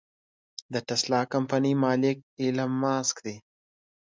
د 0.73 0.75
ټسلا 0.87 1.21
کمپنۍ 1.33 1.73
مالک 1.83 2.17
ايلام 2.41 2.71
مسک 2.81 3.15
دې. 3.25 3.35